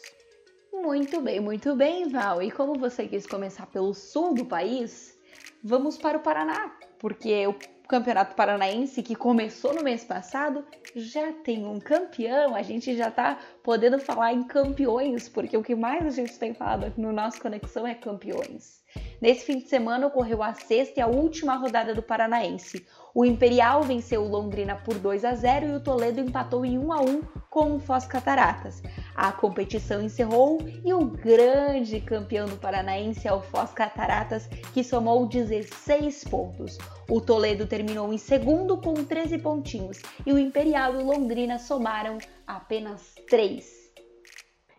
Muito 0.73 1.21
bem, 1.21 1.39
muito 1.39 1.77
bem, 1.77 2.09
Val. 2.09 2.43
E 2.43 2.51
como 2.51 2.75
você 2.75 3.07
quis 3.07 3.25
começar 3.27 3.67
pelo 3.67 3.95
sul 3.95 4.35
do 4.35 4.45
país, 4.45 5.17
vamos 5.63 5.97
para 5.97 6.19
o 6.19 6.21
Paraná, 6.21 6.77
porque 6.99 7.47
o 7.47 7.55
Campeonato 7.87 8.35
Paranaense, 8.35 9.03
que 9.03 9.15
começou 9.15 9.75
no 9.75 9.83
mês 9.83 10.05
passado, 10.05 10.65
já 10.95 11.33
tem 11.33 11.65
um 11.67 11.79
campeão. 11.79 12.55
A 12.55 12.63
gente 12.63 12.97
já 12.97 13.11
tá 13.11 13.39
podendo 13.63 13.99
falar 13.99 14.33
em 14.33 14.45
campeões, 14.45 15.29
porque 15.29 15.57
o 15.57 15.63
que 15.63 15.75
mais 15.75 16.05
a 16.07 16.11
gente 16.11 16.39
tem 16.39 16.53
falado 16.53 16.85
aqui 16.85 17.01
no 17.01 17.13
nosso 17.13 17.41
Conexão 17.41 17.87
é 17.87 17.95
campeões. 17.95 18.86
Nesse 19.21 19.45
fim 19.45 19.59
de 19.59 19.69
semana 19.69 20.07
ocorreu 20.07 20.43
a 20.43 20.55
sexta 20.55 21.01
e 21.01 21.03
a 21.03 21.07
última 21.07 21.57
rodada 21.57 21.95
do 21.95 22.03
Paranaense. 22.03 22.87
O 23.15 23.25
Imperial 23.25 23.83
venceu 23.83 24.23
o 24.23 24.29
Londrina 24.29 24.77
por 24.77 24.99
2 24.99 25.25
a 25.25 25.35
0 25.35 25.67
e 25.67 25.73
o 25.73 25.81
Toledo 25.81 26.21
empatou 26.21 26.65
em 26.65 26.79
1 26.79 26.93
a 26.93 27.01
1 27.01 27.23
com 27.49 27.77
o 27.77 27.81
Foz 27.81 28.07
Cataratas. 28.07 28.83
A 29.15 29.33
competição 29.33 30.03
encerrou 30.03 30.59
e 30.85 30.93
o 30.93 31.05
grande 31.07 32.01
campeão 32.01 32.47
do 32.47 32.57
Paranaense 32.57 33.27
é 33.27 33.33
o 33.33 33.41
Foz 33.41 33.73
Cataratas, 33.73 34.47
que 34.75 34.85
somou 34.85 35.27
16 35.27 36.25
pontos. 36.25 36.77
O 37.09 37.21
Toledo 37.21 37.67
terminou 37.67 38.13
em 38.13 38.19
segundo 38.19 38.77
com 38.77 38.93
13 38.93 39.39
pontinhos 39.39 40.03
e 40.27 40.33
o 40.33 40.39
Imperial 40.39 40.95
e 40.95 40.99
o 40.99 41.07
Londrina 41.07 41.59
somaram 41.59 42.19
apenas 42.47 43.15
3. 43.29 43.87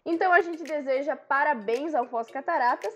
Então 0.05 0.31
a 0.31 0.41
gente 0.41 0.63
deseja 0.63 1.15
parabéns 1.15 1.93
ao 1.93 2.07
Foz 2.07 2.29
Cataratas, 2.29 2.93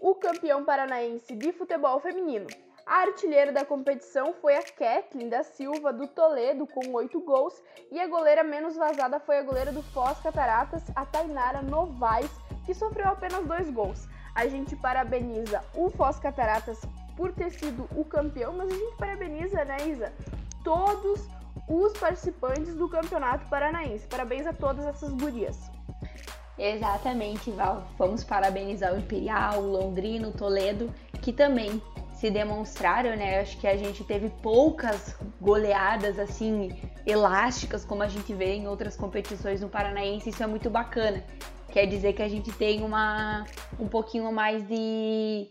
o 0.00 0.14
campeão 0.14 0.64
paranaense 0.64 1.36
de 1.36 1.52
futebol 1.52 2.00
feminino. 2.00 2.46
A 2.86 3.02
artilheira 3.02 3.52
da 3.52 3.64
competição 3.64 4.32
foi 4.40 4.56
a 4.56 4.62
Kathleen 4.62 5.28
da 5.28 5.44
Silva 5.44 5.92
do 5.92 6.08
Toledo 6.08 6.66
com 6.66 6.92
8 6.92 7.20
gols 7.20 7.62
e 7.92 8.00
a 8.00 8.08
goleira 8.08 8.42
menos 8.42 8.76
vazada 8.76 9.20
foi 9.20 9.38
a 9.38 9.42
goleira 9.42 9.70
do 9.70 9.82
Foz 9.82 10.18
Cataratas, 10.20 10.82
a 10.96 11.04
Tainara 11.04 11.60
Novaes, 11.60 12.30
que 12.64 12.74
sofreu 12.74 13.08
apenas 13.08 13.46
2 13.46 13.70
gols. 13.70 14.08
A 14.34 14.46
gente 14.46 14.74
parabeniza 14.74 15.62
o 15.74 15.90
Foz 15.90 16.18
Cataratas 16.18 16.80
por 17.16 17.32
ter 17.32 17.50
sido 17.50 17.86
o 17.94 18.04
campeão, 18.04 18.54
mas 18.54 18.72
a 18.72 18.74
gente 18.74 18.96
parabeniza, 18.96 19.64
né, 19.64 19.76
Isa, 19.86 20.12
todos 20.64 21.28
os 21.68 21.92
participantes 21.92 22.74
do 22.74 22.88
Campeonato 22.88 23.48
Paranaense. 23.48 24.06
Parabéns 24.06 24.46
a 24.46 24.52
todas 24.52 24.86
essas 24.86 25.12
gurias. 25.12 25.69
Exatamente, 26.60 27.50
Val. 27.50 27.88
Vamos 27.96 28.22
parabenizar 28.22 28.92
o 28.92 28.98
Imperial, 28.98 29.62
o 29.62 29.66
Londrino, 29.66 30.28
o 30.28 30.32
Toledo, 30.32 30.92
que 31.22 31.32
também 31.32 31.80
se 32.12 32.30
demonstraram, 32.30 33.16
né? 33.16 33.40
Acho 33.40 33.58
que 33.58 33.66
a 33.66 33.78
gente 33.78 34.04
teve 34.04 34.28
poucas 34.42 35.16
goleadas 35.40 36.18
assim 36.18 36.78
elásticas 37.06 37.82
como 37.82 38.02
a 38.02 38.08
gente 38.08 38.34
vê 38.34 38.56
em 38.56 38.68
outras 38.68 38.94
competições 38.94 39.62
no 39.62 39.70
Paranaense, 39.70 40.28
isso 40.28 40.42
é 40.42 40.46
muito 40.46 40.68
bacana. 40.68 41.24
Quer 41.72 41.86
dizer 41.86 42.12
que 42.12 42.22
a 42.22 42.28
gente 42.28 42.52
tem 42.52 42.84
uma 42.84 43.46
um 43.78 43.88
pouquinho 43.88 44.30
mais 44.30 44.62
de 44.68 45.48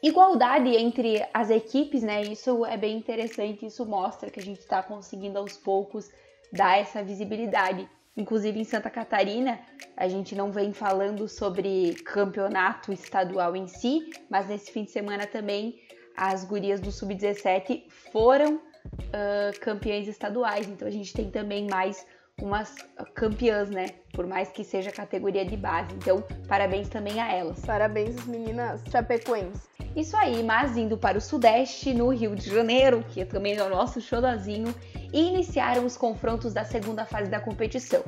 igualdade 0.00 0.68
entre 0.68 1.26
as 1.34 1.50
equipes, 1.50 2.04
né? 2.04 2.22
Isso 2.22 2.64
é 2.64 2.76
bem 2.76 2.96
interessante, 2.96 3.66
isso 3.66 3.84
mostra 3.84 4.30
que 4.30 4.38
a 4.38 4.42
gente 4.42 4.60
está 4.60 4.84
conseguindo 4.84 5.36
aos 5.36 5.56
poucos 5.56 6.08
dar 6.52 6.78
essa 6.78 7.02
visibilidade. 7.02 7.88
Inclusive 8.16 8.58
em 8.58 8.64
Santa 8.64 8.90
Catarina, 8.90 9.60
a 9.96 10.08
gente 10.08 10.34
não 10.34 10.52
vem 10.52 10.72
falando 10.72 11.28
sobre 11.28 11.94
campeonato 12.04 12.92
estadual 12.92 13.56
em 13.56 13.66
si, 13.66 14.08
mas 14.30 14.48
nesse 14.48 14.70
fim 14.70 14.84
de 14.84 14.90
semana 14.90 15.26
também 15.26 15.80
as 16.16 16.44
gurias 16.44 16.80
do 16.80 16.90
Sub-17 16.90 17.88
foram 18.12 18.56
uh, 18.56 19.60
campeãs 19.60 20.08
estaduais, 20.08 20.68
então 20.68 20.86
a 20.86 20.90
gente 20.90 21.12
tem 21.12 21.30
também 21.30 21.68
mais 21.68 22.04
umas 22.40 22.74
campeãs, 23.14 23.70
né? 23.70 23.86
Por 24.12 24.26
mais 24.26 24.50
que 24.50 24.64
seja 24.64 24.90
categoria 24.90 25.44
de 25.44 25.56
base. 25.56 25.94
Então, 25.94 26.22
parabéns 26.46 26.88
também 26.88 27.20
a 27.20 27.32
elas. 27.32 27.60
Parabéns, 27.60 28.24
meninas 28.26 28.82
chapecoenses. 28.90 29.68
Isso 29.96 30.16
aí, 30.16 30.42
mas 30.42 30.76
indo 30.76 30.96
para 30.96 31.18
o 31.18 31.20
Sudeste, 31.20 31.92
no 31.92 32.10
Rio 32.10 32.36
de 32.36 32.48
Janeiro, 32.48 33.04
que 33.08 33.24
também 33.24 33.56
é 33.56 33.62
o 33.62 33.68
nosso 33.68 34.00
xodozinho, 34.00 34.72
iniciaram 35.12 35.84
os 35.84 35.96
confrontos 35.96 36.52
da 36.52 36.64
segunda 36.64 37.04
fase 37.04 37.30
da 37.30 37.40
competição. 37.40 38.04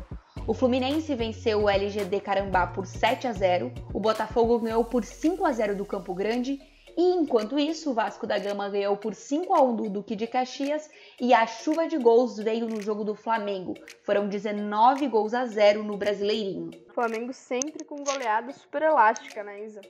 O 0.46 0.54
Fluminense 0.54 1.14
venceu 1.14 1.62
o 1.62 1.68
LGD 1.68 2.20
Carambá 2.20 2.66
por 2.66 2.86
7 2.86 3.26
a 3.26 3.32
0, 3.32 3.72
o 3.92 4.00
Botafogo 4.00 4.58
ganhou 4.58 4.84
por 4.84 5.04
5 5.04 5.44
a 5.44 5.52
0 5.52 5.76
do 5.76 5.84
Campo 5.84 6.14
Grande 6.14 6.58
e 6.96 7.12
enquanto 7.14 7.58
isso, 7.58 7.90
o 7.90 7.94
Vasco 7.94 8.26
da 8.26 8.38
Gama 8.38 8.68
ganhou 8.68 8.96
por 8.96 9.14
5 9.14 9.54
a 9.54 9.62
1 9.62 9.76
do 9.76 9.90
Duque 9.90 10.16
de 10.16 10.26
Caxias 10.26 10.90
e 11.20 11.32
a 11.34 11.46
chuva 11.46 11.86
de 11.86 11.98
gols 11.98 12.36
veio 12.36 12.68
no 12.68 12.80
jogo 12.80 13.04
do 13.04 13.14
Flamengo. 13.14 13.74
Foram 14.02 14.28
19 14.28 15.06
gols 15.08 15.34
a 15.34 15.46
0 15.46 15.82
no 15.82 15.96
Brasileirinho. 15.96 16.70
Flamengo 16.94 17.32
sempre 17.32 17.84
com 17.84 18.02
goleada 18.02 18.52
super 18.52 18.82
elástica, 18.82 19.42
né, 19.42 19.64
Isa? 19.64 19.80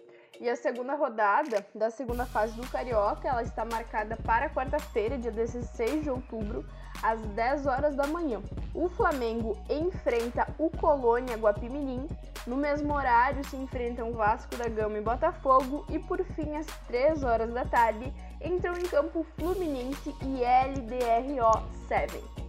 E 0.41 0.49
a 0.49 0.57
segunda 0.57 0.95
rodada 0.95 1.67
da 1.75 1.91
segunda 1.91 2.25
fase 2.25 2.57
do 2.57 2.67
Carioca, 2.71 3.29
ela 3.29 3.43
está 3.43 3.63
marcada 3.63 4.17
para 4.17 4.49
quarta-feira, 4.49 5.19
dia 5.19 5.31
16 5.31 6.03
de 6.03 6.09
outubro, 6.09 6.65
às 7.03 7.21
10 7.21 7.67
horas 7.67 7.95
da 7.95 8.07
manhã. 8.07 8.41
O 8.75 8.89
Flamengo 8.89 9.57
enfrenta 9.69 10.47
o 10.59 10.71
Colônia 10.71 11.37
Guapimirim. 11.37 12.07
No 12.47 12.57
mesmo 12.57 12.95
horário 12.95 13.45
se 13.45 13.57
enfrentam 13.57 14.13
Vasco 14.13 14.57
da 14.57 14.69
Gama 14.69 14.99
e 14.99 15.03
Botafogo 15.03 15.85
e 15.89 15.99
por 15.99 16.25
fim 16.25 16.57
às 16.57 16.67
3 16.87 17.23
horas 17.23 17.53
da 17.53 17.65
tarde 17.65 18.13
entram 18.41 18.77
em 18.77 18.83
campo 18.83 19.27
Fluminense 19.37 20.15
e 20.23 20.41
LDRO 20.43 21.63
7. 21.89 22.41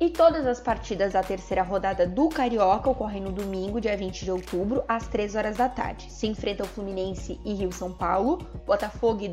E 0.00 0.10
todas 0.10 0.46
as 0.46 0.60
partidas 0.60 1.12
da 1.14 1.22
terceira 1.24 1.62
rodada 1.62 2.06
do 2.06 2.28
Carioca 2.28 2.88
ocorrem 2.88 3.20
no 3.20 3.32
domingo, 3.32 3.80
dia 3.80 3.96
20 3.96 4.24
de 4.24 4.30
outubro, 4.30 4.84
às 4.86 5.08
3 5.08 5.34
horas 5.34 5.56
da 5.56 5.68
tarde. 5.68 6.10
Se 6.12 6.28
enfrentam 6.28 6.66
Fluminense 6.66 7.40
e 7.44 7.52
Rio 7.54 7.72
São 7.72 7.92
Paulo, 7.92 8.38
Botafogo 8.64 9.22
e 9.22 9.28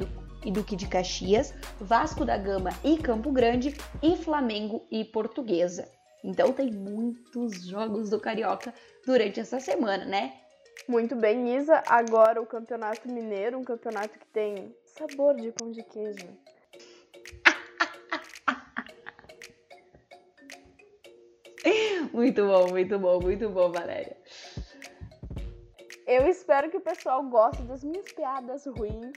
Duque 0.52 0.76
de 0.76 0.88
Caxias, 0.88 1.54
Vasco 1.80 2.26
da 2.26 2.38
Gama 2.38 2.72
e 2.84 2.98
Campo 2.98 3.32
Grande, 3.32 3.76
e 4.02 4.16
Flamengo 4.16 4.86
e 4.92 5.04
Portuguesa. 5.04 5.90
Então 6.24 6.52
tem 6.52 6.72
muitos 6.72 7.66
jogos 7.66 8.10
do 8.10 8.20
Carioca 8.20 8.74
durante 9.06 9.40
essa 9.40 9.60
semana, 9.60 10.06
né? 10.06 10.34
Muito 10.88 11.16
bem, 11.16 11.56
Isa. 11.56 11.84
Agora 11.88 12.42
o 12.42 12.46
Campeonato 12.46 13.08
Mineiro, 13.08 13.58
um 13.58 13.64
campeonato 13.64 14.20
que 14.20 14.28
tem 14.28 14.76
sabor 14.86 15.36
de 15.36 15.52
pão 15.52 15.72
de 15.72 15.84
queijo. 15.84 16.28
Muito 22.14 22.46
bom, 22.46 22.70
muito 22.70 23.00
bom, 23.00 23.20
muito 23.20 23.50
bom, 23.50 23.72
Valéria. 23.72 24.16
Eu 26.08 26.28
espero 26.28 26.70
que 26.70 26.78
o 26.78 26.82
pessoal 26.82 27.24
goste 27.24 27.64
das 27.64 27.84
minhas 27.84 28.06
piadas 28.14 28.66
ruins. 28.68 29.12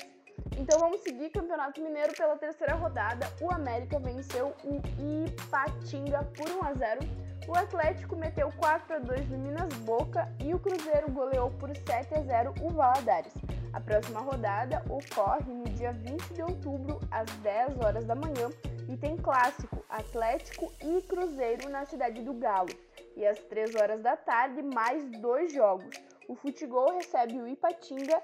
Então 0.59 0.79
vamos 0.79 1.01
seguir 1.01 1.31
Campeonato 1.31 1.81
Mineiro 1.81 2.13
pela 2.15 2.37
terceira 2.37 2.75
rodada. 2.75 3.27
O 3.41 3.51
América 3.51 3.99
venceu 3.99 4.55
o 4.65 4.81
Ipatinga 5.27 6.25
por 6.37 6.51
1 6.51 6.65
a 6.65 6.75
0. 6.75 7.01
O 7.47 7.57
Atlético 7.57 8.17
meteu 8.17 8.53
4 8.59 8.97
a 8.97 8.99
2 8.99 9.31
no 9.31 9.39
Minas 9.39 9.73
Boca 9.79 10.29
e 10.45 10.53
o 10.53 10.59
Cruzeiro 10.59 11.11
goleou 11.11 11.51
por 11.53 11.75
7 11.75 12.15
a 12.15 12.23
0 12.23 12.55
o 12.61 12.71
Valadares. 12.71 13.33
A 13.73 13.81
próxima 13.81 14.21
rodada 14.21 14.83
ocorre 14.89 15.53
no 15.53 15.65
dia 15.65 15.93
20 15.93 16.35
de 16.35 16.43
outubro, 16.43 17.01
às 17.11 17.31
10 17.39 17.79
horas 17.79 18.05
da 18.05 18.15
manhã, 18.15 18.51
e 18.89 18.97
tem 18.97 19.17
clássico 19.17 19.85
Atlético 19.89 20.73
e 20.83 21.01
Cruzeiro 21.03 21.69
na 21.69 21.85
cidade 21.85 22.23
do 22.23 22.35
Galo. 22.35 22.75
E 23.17 23.27
às 23.27 23.39
3 23.41 23.75
horas 23.77 24.03
da 24.03 24.17
tarde, 24.17 24.63
mais 24.63 25.09
dois 25.21 25.53
jogos. 25.53 25.95
O 26.27 26.35
Futebol 26.35 26.95
recebe 26.95 27.39
o 27.41 27.49
Ipatinga 27.49 28.21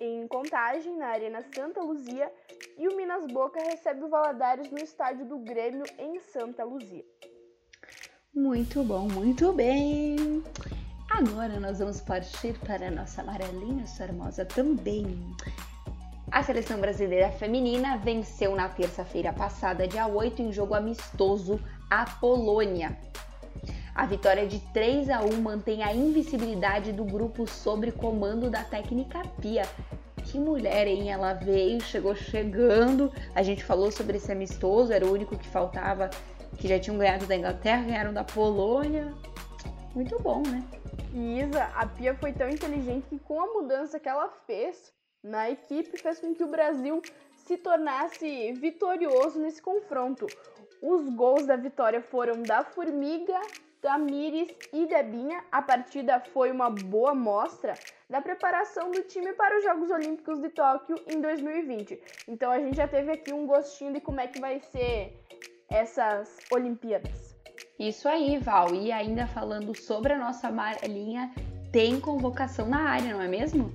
em 0.00 0.26
Contagem, 0.28 0.96
na 0.96 1.06
Arena 1.06 1.42
Santa 1.54 1.82
Luzia, 1.82 2.30
e 2.76 2.88
o 2.88 2.96
Minas 2.96 3.26
Boca 3.26 3.60
recebe 3.60 4.04
o 4.04 4.08
Valadares 4.08 4.70
no 4.70 4.78
estádio 4.78 5.26
do 5.26 5.38
Grêmio, 5.38 5.84
em 5.98 6.20
Santa 6.20 6.64
Luzia. 6.64 7.04
Muito 8.34 8.82
bom, 8.84 9.08
muito 9.08 9.52
bem! 9.52 10.42
Agora 11.10 11.58
nós 11.58 11.78
vamos 11.78 12.00
partir 12.00 12.58
para 12.58 12.88
a 12.88 12.90
nossa 12.90 13.22
amarelinha 13.22 13.86
charmosa 13.86 14.44
também. 14.44 15.06
A 16.30 16.42
seleção 16.42 16.80
brasileira 16.80 17.30
feminina 17.30 17.96
venceu 17.96 18.54
na 18.54 18.68
terça-feira 18.68 19.32
passada, 19.32 19.86
dia 19.86 20.06
8, 20.06 20.42
em 20.42 20.52
jogo 20.52 20.74
amistoso, 20.74 21.60
a 21.88 22.04
Polônia. 22.04 22.98
A 23.96 24.04
vitória 24.04 24.46
de 24.46 24.60
3 24.74 25.08
a 25.08 25.22
1 25.22 25.40
mantém 25.40 25.82
a 25.82 25.90
invisibilidade 25.90 26.92
do 26.92 27.02
grupo 27.02 27.46
sob 27.46 27.90
comando 27.92 28.50
da 28.50 28.62
técnica 28.62 29.22
Pia. 29.40 29.62
Que 30.22 30.38
mulher, 30.38 30.86
hein? 30.86 31.10
Ela 31.10 31.32
veio, 31.32 31.80
chegou 31.80 32.14
chegando. 32.14 33.10
A 33.34 33.42
gente 33.42 33.64
falou 33.64 33.90
sobre 33.90 34.18
esse 34.18 34.30
amistoso, 34.30 34.92
era 34.92 35.06
o 35.06 35.10
único 35.10 35.38
que 35.38 35.48
faltava, 35.48 36.10
que 36.58 36.68
já 36.68 36.78
tinham 36.78 36.98
ganhado 36.98 37.24
da 37.24 37.34
Inglaterra, 37.34 37.84
ganharam 37.84 38.12
da 38.12 38.22
Polônia. 38.22 39.14
Muito 39.94 40.18
bom, 40.20 40.42
né? 40.42 40.62
E 41.14 41.40
Isa, 41.40 41.64
a 41.74 41.86
Pia 41.86 42.14
foi 42.16 42.34
tão 42.34 42.50
inteligente 42.50 43.06
que 43.08 43.18
com 43.18 43.40
a 43.40 43.46
mudança 43.46 43.98
que 43.98 44.10
ela 44.10 44.28
fez 44.46 44.92
na 45.24 45.48
equipe 45.48 45.96
fez 45.96 46.20
com 46.20 46.34
que 46.34 46.44
o 46.44 46.50
Brasil 46.50 47.00
se 47.46 47.56
tornasse 47.56 48.52
vitorioso 48.52 49.38
nesse 49.38 49.62
confronto. 49.62 50.26
Os 50.82 51.08
gols 51.08 51.46
da 51.46 51.56
vitória 51.56 52.02
foram 52.02 52.42
da 52.42 52.62
Formiga, 52.62 53.40
Tamires 53.80 54.48
e 54.72 54.86
Debinha. 54.86 55.44
A 55.50 55.62
partida 55.62 56.20
foi 56.32 56.50
uma 56.50 56.70
boa 56.70 57.14
mostra 57.14 57.74
da 58.08 58.20
preparação 58.20 58.90
do 58.90 59.02
time 59.02 59.32
para 59.32 59.58
os 59.58 59.64
Jogos 59.64 59.90
Olímpicos 59.90 60.40
de 60.40 60.48
Tóquio 60.50 60.96
em 61.06 61.20
2020. 61.20 62.00
Então 62.28 62.50
a 62.50 62.58
gente 62.58 62.76
já 62.76 62.88
teve 62.88 63.12
aqui 63.12 63.32
um 63.32 63.46
gostinho 63.46 63.92
de 63.92 64.00
como 64.00 64.20
é 64.20 64.26
que 64.26 64.40
vai 64.40 64.60
ser 64.60 65.20
essas 65.68 66.38
Olimpíadas. 66.52 67.36
Isso 67.78 68.08
aí, 68.08 68.38
Val. 68.38 68.74
E 68.74 68.90
ainda 68.90 69.26
falando 69.26 69.76
sobre 69.76 70.12
a 70.12 70.18
nossa 70.18 70.48
amarelinha, 70.48 71.32
tem 71.70 72.00
convocação 72.00 72.68
na 72.68 72.90
área, 72.90 73.12
não 73.12 73.20
é 73.20 73.28
mesmo? 73.28 73.70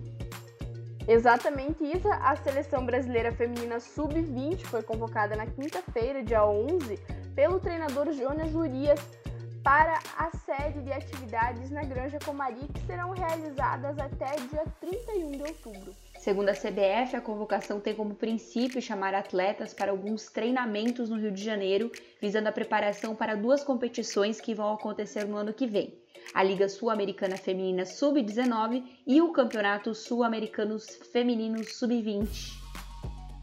Exatamente, 1.07 1.83
Isa. 1.83 2.13
A 2.15 2.35
seleção 2.35 2.85
brasileira 2.85 3.31
feminina 3.31 3.79
sub-20 3.79 4.65
foi 4.65 4.81
convocada 4.81 5.35
na 5.35 5.45
quinta-feira, 5.45 6.23
dia 6.23 6.45
11, 6.45 6.97
pelo 7.35 7.59
treinador 7.59 8.11
Jonas 8.11 8.53
Urias 8.53 8.99
para 9.63 9.99
a 10.17 10.31
sede 10.37 10.81
de 10.81 10.91
atividades 10.91 11.69
na 11.69 11.83
Granja 11.83 12.17
Comari 12.19 12.67
que 12.73 12.79
serão 12.85 13.11
realizadas 13.11 13.97
até 13.99 14.35
dia 14.49 14.65
31 14.79 15.31
de 15.31 15.43
outubro. 15.43 15.95
Segundo 16.19 16.49
a 16.49 16.53
CBF, 16.53 17.15
a 17.15 17.21
convocação 17.21 17.79
tem 17.79 17.95
como 17.95 18.15
princípio 18.15 18.81
chamar 18.81 19.13
atletas 19.13 19.73
para 19.73 19.91
alguns 19.91 20.27
treinamentos 20.27 21.09
no 21.09 21.19
Rio 21.19 21.31
de 21.31 21.43
Janeiro, 21.43 21.91
visando 22.21 22.47
a 22.47 22.51
preparação 22.51 23.15
para 23.15 23.35
duas 23.35 23.63
competições 23.63 24.39
que 24.39 24.53
vão 24.53 24.73
acontecer 24.73 25.25
no 25.25 25.37
ano 25.37 25.53
que 25.53 25.65
vem: 25.65 25.93
a 26.33 26.43
Liga 26.43 26.69
Sul-Americana 26.69 27.37
Feminina 27.37 27.85
Sub-19 27.85 28.83
e 29.05 29.21
o 29.21 29.31
Campeonato 29.31 29.95
Sul-Americano 29.95 30.77
Feminino 31.11 31.63
Sub-20. 31.63 32.60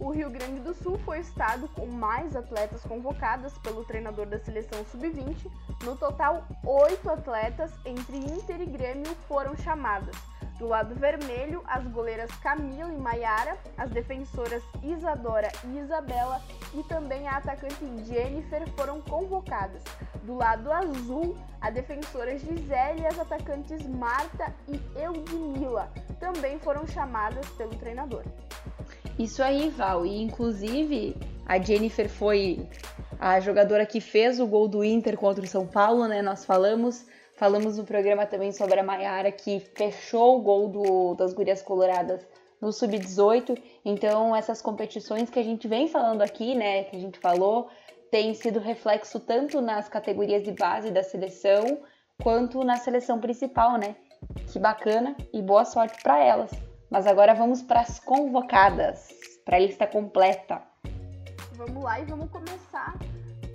O 0.00 0.10
Rio 0.10 0.30
Grande 0.30 0.60
do 0.60 0.72
Sul 0.74 0.96
foi 0.98 1.18
o 1.18 1.20
estado 1.20 1.68
com 1.74 1.86
mais 1.86 2.36
atletas 2.36 2.82
convocadas 2.82 3.58
pelo 3.58 3.84
treinador 3.84 4.26
da 4.26 4.38
seleção 4.38 4.84
sub-20. 4.84 5.50
No 5.82 5.96
total, 5.96 6.46
oito 6.64 7.10
atletas 7.10 7.72
entre 7.84 8.16
Inter 8.16 8.60
e 8.60 8.66
Grêmio 8.66 9.12
foram 9.26 9.56
chamadas. 9.56 10.14
Do 10.56 10.68
lado 10.68 10.94
vermelho, 10.94 11.62
as 11.66 11.84
goleiras 11.88 12.30
Camila 12.40 12.92
e 12.92 12.96
Maiara, 12.96 13.56
as 13.76 13.90
defensoras 13.90 14.62
Isadora 14.82 15.50
e 15.64 15.78
Isabela 15.78 16.40
e 16.74 16.82
também 16.84 17.26
a 17.26 17.36
atacante 17.36 17.84
Jennifer 18.04 18.68
foram 18.76 19.00
convocadas. 19.00 19.82
Do 20.22 20.36
lado 20.36 20.72
azul, 20.72 21.36
a 21.60 21.70
defensora 21.70 22.38
Gisele 22.38 23.02
e 23.02 23.06
as 23.06 23.18
atacantes 23.18 23.84
Marta 23.86 24.54
e 24.68 24.80
Eudmila 25.00 25.92
também 26.20 26.58
foram 26.58 26.86
chamadas 26.86 27.48
pelo 27.50 27.74
treinador. 27.76 28.24
Isso 29.18 29.42
aí, 29.42 29.68
Val. 29.70 30.06
E 30.06 30.22
inclusive 30.22 31.16
a 31.44 31.58
Jennifer 31.58 32.08
foi 32.08 32.68
a 33.18 33.40
jogadora 33.40 33.84
que 33.84 34.00
fez 34.00 34.38
o 34.38 34.46
gol 34.46 34.68
do 34.68 34.84
Inter 34.84 35.16
contra 35.16 35.42
o 35.42 35.48
São 35.48 35.66
Paulo, 35.66 36.06
né? 36.06 36.22
Nós 36.22 36.44
falamos. 36.44 37.06
Falamos 37.34 37.78
no 37.78 37.84
programa 37.84 38.26
também 38.26 38.50
sobre 38.50 38.80
a 38.80 38.82
Maiara 38.82 39.30
que 39.30 39.60
fechou 39.60 40.38
o 40.38 40.42
gol 40.42 40.68
do, 40.68 41.14
das 41.14 41.32
Gurias 41.32 41.62
Coloradas 41.62 42.26
no 42.60 42.72
Sub-18. 42.72 43.56
Então, 43.84 44.34
essas 44.34 44.60
competições 44.60 45.30
que 45.30 45.38
a 45.38 45.42
gente 45.44 45.68
vem 45.68 45.86
falando 45.86 46.22
aqui, 46.22 46.56
né? 46.56 46.82
Que 46.84 46.96
a 46.96 46.98
gente 46.98 47.18
falou, 47.20 47.68
tem 48.10 48.34
sido 48.34 48.58
reflexo 48.58 49.20
tanto 49.20 49.60
nas 49.60 49.88
categorias 49.88 50.42
de 50.42 50.50
base 50.50 50.90
da 50.90 51.04
seleção 51.04 51.78
quanto 52.20 52.64
na 52.64 52.76
seleção 52.76 53.20
principal, 53.20 53.78
né? 53.78 53.94
Que 54.52 54.58
bacana 54.58 55.16
e 55.32 55.40
boa 55.40 55.64
sorte 55.64 56.02
para 56.02 56.18
elas. 56.18 56.67
Mas 56.90 57.06
agora 57.06 57.34
vamos 57.34 57.62
para 57.62 57.80
as 57.80 58.00
convocadas, 58.00 59.08
para 59.44 59.56
a 59.56 59.60
lista 59.60 59.86
completa. 59.86 60.62
Vamos 61.52 61.82
lá 61.82 62.00
e 62.00 62.04
vamos 62.04 62.30
começar 62.30 62.94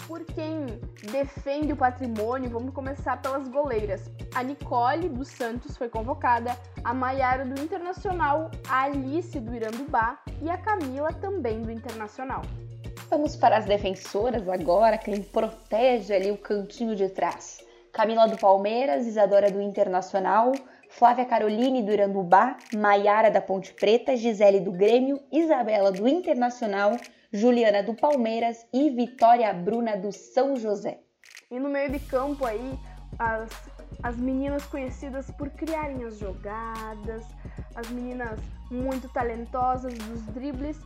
por 0.07 0.23
quem 0.25 0.65
defende 1.11 1.73
o 1.73 1.75
patrimônio. 1.75 2.49
Vamos 2.49 2.73
começar 2.73 3.21
pelas 3.21 3.47
goleiras. 3.47 4.11
A 4.35 4.43
Nicole 4.43 5.09
do 5.09 5.25
Santos 5.25 5.77
foi 5.77 5.89
convocada, 5.89 6.55
a 6.83 6.93
Maiara 6.93 7.45
do 7.45 7.59
Internacional, 7.59 8.51
a 8.69 8.83
Alice 8.83 9.39
do 9.39 9.55
Irandubá 9.55 10.19
e 10.41 10.49
a 10.49 10.57
Camila 10.57 11.11
também 11.13 11.61
do 11.61 11.71
Internacional. 11.71 12.41
Vamos 13.09 13.35
para 13.35 13.57
as 13.57 13.65
defensoras 13.65 14.47
agora, 14.47 14.97
quem 14.97 15.21
protege 15.21 16.13
ali 16.13 16.31
o 16.31 16.37
cantinho 16.37 16.95
de 16.95 17.09
trás. 17.09 17.63
Camila 17.91 18.27
do 18.27 18.37
Palmeiras, 18.37 19.05
Isadora 19.05 19.51
do 19.51 19.61
Internacional, 19.61 20.51
Flávia 20.95 21.25
Caroline 21.25 21.81
do 21.81 21.91
Irandubá, 21.91 22.55
Maiara 22.71 23.31
da 23.31 23.41
Ponte 23.41 23.73
Preta, 23.73 24.15
Gisele 24.15 24.59
do 24.59 24.71
Grêmio, 24.71 25.19
Isabela 25.31 25.91
do 25.91 26.07
Internacional, 26.07 26.91
Juliana 27.31 27.81
do 27.81 27.95
Palmeiras 27.95 28.63
e 28.71 28.91
Vitória 28.91 29.51
Bruna 29.51 29.97
do 29.97 30.11
São 30.11 30.55
José. 30.55 30.99
E 31.49 31.59
no 31.59 31.67
meio 31.67 31.89
de 31.89 31.97
campo 31.97 32.45
aí, 32.45 32.77
as, 33.17 33.49
as 34.03 34.17
meninas 34.17 34.67
conhecidas 34.67 35.31
por 35.31 35.49
criarem 35.49 36.03
as 36.03 36.19
jogadas, 36.19 37.25
as 37.75 37.89
meninas 37.89 38.39
muito 38.69 39.09
talentosas 39.09 39.95
dos 39.95 40.21
dribles, 40.27 40.77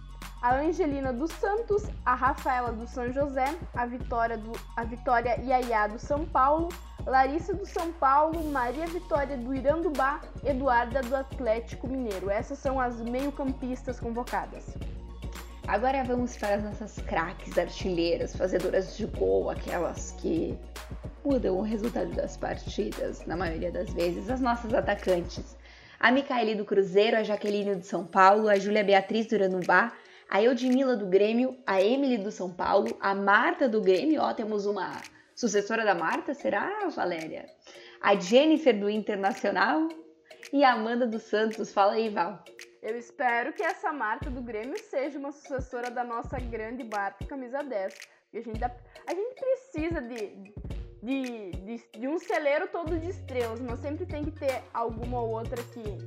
a 0.42 0.56
Angelina 0.56 1.12
dos 1.12 1.32
Santos, 1.32 1.84
a 2.06 2.14
Rafaela 2.14 2.72
do 2.72 2.88
São 2.88 3.12
José, 3.12 3.56
a 3.74 3.86
Vitória, 3.86 4.38
do, 4.38 4.52
a 4.76 4.84
Vitória 4.84 5.40
Iaiá 5.42 5.88
do 5.88 6.00
São 6.00 6.26
Paulo, 6.26 6.70
Larissa 7.06 7.54
do 7.54 7.66
São 7.66 7.92
Paulo, 7.94 8.44
Maria 8.52 8.86
Vitória 8.86 9.38
do 9.38 9.56
Irandubá, 9.56 10.22
Eduarda 10.46 11.02
do 11.02 11.16
Atlético 11.16 11.88
Mineiro. 11.88 12.30
Essas 12.30 12.60
são 12.60 12.80
as 12.80 13.02
meio-campistas 13.02 14.00
convocadas. 14.00 14.76
Agora 15.68 16.04
vamos 16.04 16.38
para 16.38 16.56
as 16.56 16.64
nossas 16.64 16.98
craques 17.00 17.58
artilheiras, 17.58 18.36
fazedoras 18.36 18.96
de 18.96 19.06
gol, 19.06 19.50
aquelas 19.50 20.12
que 20.14 20.58
mudam 21.26 21.58
o 21.58 21.62
resultado 21.62 22.12
das 22.12 22.38
partidas, 22.38 23.26
na 23.26 23.36
maioria 23.36 23.72
das 23.72 23.90
vezes, 23.90 24.30
as 24.30 24.40
nossas 24.40 24.74
atacantes. 24.74 25.58
A 26.00 26.12
Micaele 26.12 26.56
do 26.56 26.64
Cruzeiro, 26.64 27.18
a 27.18 27.24
Jaqueline 27.24 27.76
do 27.76 27.86
São 27.86 28.06
Paulo, 28.06 28.48
a 28.48 28.58
Júlia 28.58 28.84
Beatriz 28.84 29.26
do 29.26 29.36
Irandubá, 29.36 29.92
a 30.30 30.42
Eudmila 30.42 30.96
do 30.96 31.08
Grêmio, 31.08 31.58
a 31.66 31.82
Emily 31.82 32.18
do 32.18 32.32
São 32.32 32.54
Paulo, 32.54 32.98
a 33.00 33.16
Marta 33.16 33.68
do 33.68 33.82
Grêmio, 33.82 34.22
ó, 34.22 34.34
temos 34.34 34.66
uma 34.66 35.02
sucessora 35.34 35.86
da 35.86 35.96
Marta, 35.96 36.34
será, 36.34 36.90
Valéria? 36.90 37.46
A 38.02 38.16
Jennifer 38.16 38.78
do 38.78 38.90
Internacional 38.90 39.88
e 40.52 40.64
a 40.64 40.74
Amanda 40.74 41.08
dos 41.08 41.24
Santos. 41.24 41.72
Fala 41.72 41.94
aí, 41.94 42.10
Val. 42.10 42.44
Eu 42.82 42.98
espero 42.98 43.54
que 43.54 43.64
essa 43.64 43.92
Marta 43.92 44.30
do 44.30 44.42
Grêmio 44.42 44.78
seja 44.80 45.18
uma 45.18 45.32
sucessora 45.32 45.90
da 45.90 46.04
nossa 46.04 46.40
grande 46.40 46.84
Marta 46.84 47.26
camisa 47.26 47.64
10. 47.64 47.96
E 48.34 48.38
a 48.38 48.42
gente, 48.42 48.64
a 48.64 49.14
gente 49.14 49.36
precisa 49.36 50.02
de, 50.02 50.54
de, 51.02 51.52
de, 51.52 52.00
de 52.00 52.08
um 52.08 52.20
celeiro 52.20 52.68
todo 52.68 52.98
de 53.00 53.10
estrelas, 53.10 53.60
mas 53.62 53.80
sempre 53.80 54.06
tem 54.06 54.26
que 54.26 54.32
ter 54.32 54.64
alguma 54.74 55.22
ou 55.22 55.30
outra 55.30 55.62
que 55.64 55.98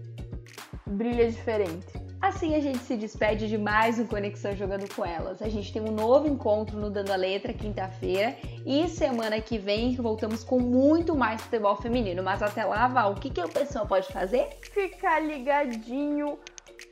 brilha 0.86 1.30
diferente. 1.30 1.99
Assim 2.20 2.54
a 2.54 2.60
gente 2.60 2.80
se 2.80 2.96
despede 2.96 3.48
de 3.48 3.56
mais 3.56 3.98
um 3.98 4.06
Conexão 4.06 4.54
Jogando 4.54 4.86
com 4.94 5.02
Elas. 5.02 5.40
A 5.40 5.48
gente 5.48 5.72
tem 5.72 5.80
um 5.80 5.90
novo 5.90 6.28
encontro 6.28 6.76
no 6.76 6.90
Dando 6.90 7.12
a 7.12 7.16
Letra, 7.16 7.54
quinta-feira, 7.54 8.36
e 8.66 8.86
semana 8.88 9.40
que 9.40 9.56
vem 9.56 9.96
voltamos 9.96 10.44
com 10.44 10.60
muito 10.60 11.16
mais 11.16 11.40
futebol 11.40 11.76
feminino. 11.76 12.22
Mas 12.22 12.42
até 12.42 12.62
lá, 12.62 12.86
Val, 12.88 13.12
o 13.12 13.14
que, 13.14 13.30
que 13.30 13.40
o 13.40 13.48
pessoal 13.48 13.86
pode 13.86 14.12
fazer? 14.12 14.50
Ficar 14.60 15.20
ligadinho 15.20 16.38